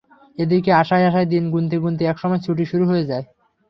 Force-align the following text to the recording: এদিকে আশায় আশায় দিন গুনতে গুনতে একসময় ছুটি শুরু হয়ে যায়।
এদিকে 0.37 0.71
আশায় 0.81 1.07
আশায় 1.09 1.27
দিন 1.33 1.43
গুনতে 1.53 1.75
গুনতে 1.83 2.03
একসময় 2.05 2.41
ছুটি 2.45 2.63
শুরু 2.71 2.83
হয়ে 2.91 3.07
যায়। 3.09 3.25